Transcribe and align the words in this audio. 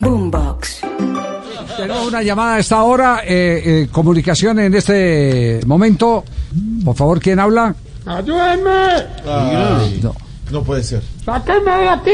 Boombox. 0.00 0.80
Tenemos 1.76 2.06
una 2.06 2.22
llamada 2.22 2.54
a 2.54 2.58
esta 2.60 2.82
hora, 2.84 3.22
eh, 3.24 3.62
eh, 3.64 3.88
comunicación 3.90 4.60
en 4.60 4.74
este 4.74 5.60
momento. 5.66 6.24
Por 6.84 6.94
favor, 6.94 7.18
¿quién 7.18 7.40
habla? 7.40 7.74
¡Ayúdenme! 8.06 8.70
Ay, 9.26 9.98
No. 10.00 10.14
no 10.52 10.62
puede 10.62 10.84
ser. 10.84 11.02
¡Sáquenme 11.24 11.72
de 11.72 11.88
aquí! 11.88 12.10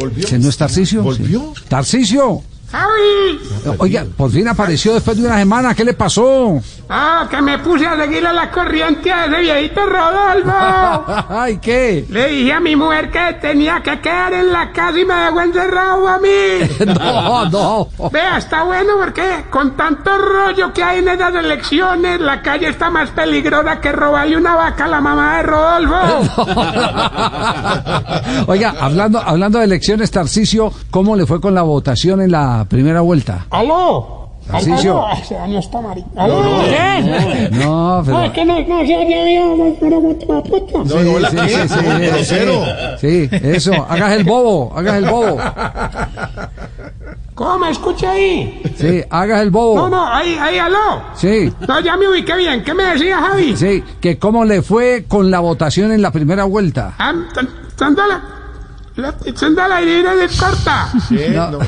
¿Volvió? 0.00 0.24
¿Ese 0.26 0.38
no 0.38 0.48
es 0.48 0.56
Tarcisio? 0.56 1.02
¿Volvió? 1.02 1.52
Sí. 1.54 1.64
¡Tarcisio! 1.68 2.42
¡Javi! 2.70 3.40
Oiga, 3.78 4.04
por 4.16 4.30
fin 4.30 4.46
apareció 4.46 4.92
después 4.92 5.16
de 5.16 5.26
una 5.26 5.38
semana. 5.38 5.74
¿Qué 5.74 5.84
le 5.84 5.94
pasó? 5.94 6.60
¡Ah, 6.90 7.26
que 7.30 7.40
me 7.40 7.58
puse 7.58 7.86
a 7.86 7.96
seguirle 7.96 8.32
la 8.32 8.50
corriente 8.50 9.10
a 9.10 9.24
ese 9.26 9.40
viejito 9.40 9.80
Rodolfo! 9.86 11.26
Ay, 11.30 11.58
¿qué? 11.58 12.04
Le 12.10 12.28
dije 12.28 12.52
a 12.52 12.60
mi 12.60 12.76
mujer 12.76 13.10
que 13.10 13.38
tenía 13.40 13.82
que 13.82 14.00
quedar 14.00 14.34
en 14.34 14.52
la 14.52 14.70
casa 14.72 14.98
y 14.98 15.04
me 15.04 15.14
dejó 15.14 15.40
encerrado 15.40 16.08
a 16.08 16.18
mí. 16.18 16.28
No, 16.98 17.44
no. 17.50 17.88
Vea, 18.10 18.38
está 18.38 18.64
bueno 18.64 18.94
porque 18.98 19.44
con 19.50 19.76
tanto 19.76 20.16
rollo 20.16 20.72
que 20.72 20.82
hay 20.82 20.98
en 20.98 21.08
esas 21.08 21.34
elecciones, 21.34 22.20
la 22.20 22.42
calle 22.42 22.68
está 22.68 22.90
más 22.90 23.10
peligrosa 23.10 23.80
que 23.80 23.92
robarle 23.92 24.36
una 24.36 24.54
vaca 24.54 24.84
a 24.84 24.88
la 24.88 25.00
mamá 25.00 25.36
de 25.36 25.42
Rodolfo. 25.44 25.96
Oiga, 28.46 28.74
hablando, 28.80 29.20
hablando 29.20 29.58
de 29.58 29.64
elecciones, 29.64 30.10
Tarcisio, 30.10 30.72
¿cómo 30.90 31.14
le 31.16 31.26
fue 31.26 31.40
con 31.40 31.54
la 31.54 31.62
votación 31.62 32.20
en 32.22 32.32
la 32.32 32.57
primera 32.64 33.00
vuelta? 33.00 33.46
¡Aló! 33.50 34.16
Marica. 35.82 36.08
¿Aló? 36.16 36.60
¿Qué? 36.64 37.48
No, 37.52 38.02
pero... 38.04 38.16
No, 38.18 38.24
es 38.24 38.32
que 38.32 38.44
no, 38.46 38.54
no, 38.60 39.74
pero 39.78 40.00
puta. 40.42 40.78
No, 40.84 41.18
no, 41.20 41.28
sí, 41.28 41.36
¿qué? 41.36 41.48
sí, 41.48 41.68
sí, 41.68 41.74
No, 41.84 41.98
sí, 41.98 42.06
grosero. 42.06 42.64
Sí, 42.98 43.28
eso, 43.30 43.74
hagas 43.88 44.12
el 44.12 44.24
bobo, 44.24 44.72
hagas 44.74 44.94
el 44.96 45.04
bobo. 45.04 45.38
¿Cómo 47.34 47.58
me 47.58 47.70
escucha 47.70 48.12
ahí? 48.12 48.62
Sí, 48.76 49.02
hagas 49.10 49.42
el 49.42 49.52
No, 49.52 49.58
bobo. 49.58 49.88
no, 49.88 50.06
ahí, 50.12 50.36
ahí, 50.40 50.58
aló. 50.58 51.02
Sí, 51.14 51.52
No, 51.68 51.78
ya 51.80 51.96
me 51.96 52.08
ubiqué 52.08 52.34
bien. 52.36 52.64
¿Qué 52.64 52.72
me 52.74 52.84
decía 52.84 53.18
Javi? 53.18 53.56
sí, 53.56 53.84
que 54.00 54.18
cómo 54.18 54.44
le 54.44 54.62
fue 54.62 55.04
con 55.06 55.30
la 55.30 55.40
votación 55.40 55.92
en 55.92 56.00
la 56.02 56.10
primera 56.10 56.44
vuelta. 56.44 56.94
Ah, 56.98 57.12
La 58.98 59.14
y 59.80 59.84
de 59.84 60.28
corta. 60.40 60.88
¿Qué? 61.08 61.28
No, 61.38 61.50
no. 61.52 61.62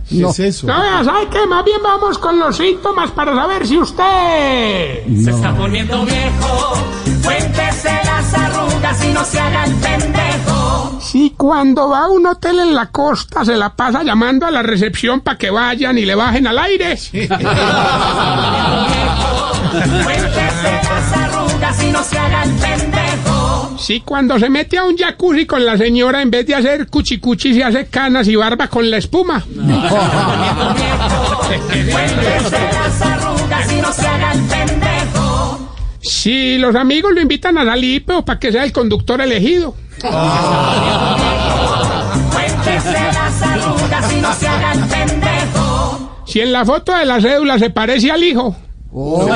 ¿Qué 0.08 0.14
No. 0.20 0.30
es 0.30 0.38
eso? 0.38 0.68
No, 0.68 0.80
vea, 0.80 1.02
¿sabe 1.02 1.26
qué? 1.28 1.44
Más 1.48 1.64
bien 1.64 1.80
vamos 1.82 2.16
con 2.18 2.38
los 2.38 2.56
síntomas 2.56 3.10
para 3.10 3.34
saber 3.34 3.66
si 3.66 3.76
usted... 3.76 5.04
Se 5.24 5.30
está 5.32 5.52
poniendo 5.56 6.04
viejo, 6.04 6.74
cuéntese 7.24 7.90
las 8.04 8.34
arrugas 8.34 9.04
y 9.04 9.08
no 9.12 9.24
se 9.24 9.40
haga 9.40 9.64
el 9.64 9.74
pendejo. 9.74 11.00
Si 11.00 11.30
cuando 11.36 11.88
va 11.88 12.04
a 12.04 12.08
un 12.08 12.24
hotel 12.24 12.60
en 12.60 12.72
la 12.76 12.86
costa 12.90 13.44
se 13.44 13.56
la 13.56 13.74
pasa 13.74 14.04
llamando 14.04 14.46
a 14.46 14.52
la 14.52 14.62
recepción 14.62 15.22
para 15.22 15.36
que 15.36 15.50
vayan 15.50 15.98
y 15.98 16.04
le 16.04 16.14
bajen 16.14 16.46
al 16.46 16.58
aire. 16.60 16.96
Cuéntese 20.04 20.80
las 20.84 21.12
arrugas 21.16 21.82
y 21.82 21.90
no 21.90 22.02
se 22.04 22.16
haga 22.16 22.44
el 22.44 22.50
pendejo. 22.52 23.01
Si 23.82 24.00
cuando 24.00 24.38
se 24.38 24.48
mete 24.48 24.78
a 24.78 24.84
un 24.84 24.96
jacuzzi 24.96 25.44
con 25.44 25.66
la 25.66 25.76
señora 25.76 26.22
en 26.22 26.30
vez 26.30 26.46
de 26.46 26.54
hacer 26.54 26.86
cuchicuchi 26.86 27.52
se 27.52 27.64
hace 27.64 27.86
canas 27.86 28.28
y 28.28 28.36
barba 28.36 28.68
con 28.68 28.88
la 28.88 28.98
espuma. 28.98 29.44
No. 29.52 29.82
Si 36.00 36.58
los 36.58 36.76
amigos 36.76 37.12
lo 37.12 37.20
invitan 37.20 37.58
a 37.58 37.64
salir, 37.64 38.04
pero 38.06 38.24
para 38.24 38.38
que 38.38 38.52
sea 38.52 38.62
el 38.62 38.72
conductor 38.72 39.20
elegido. 39.20 39.74
Cuéntese 42.32 42.92
las 42.92 43.42
arrugas 43.42 44.12
y 44.12 44.20
no 44.20 44.32
se 44.34 44.46
haga 44.46 44.72
el 44.74 44.80
pendejo. 44.80 46.22
Si 46.24 46.40
en 46.40 46.52
la 46.52 46.64
foto 46.64 46.96
de 46.96 47.04
la 47.04 47.20
cédula 47.20 47.58
se 47.58 47.70
parece 47.70 48.12
al 48.12 48.22
hijo. 48.22 48.56
Oh. 48.94 49.26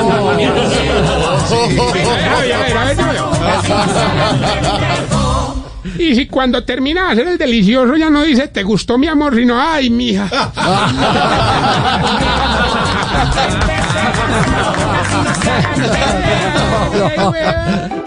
Y 5.97 6.15
si 6.15 6.27
cuando 6.27 6.63
termina 6.63 7.07
de 7.07 7.11
hacer 7.13 7.27
el 7.27 7.37
delicioso 7.39 7.95
ya 7.95 8.09
no 8.11 8.21
dice, 8.21 8.47
¿te 8.49 8.61
gustó 8.61 8.99
mi 8.99 9.07
amor? 9.07 9.35
Sino, 9.35 9.59
ay, 9.59 9.89
mija. 9.89 10.29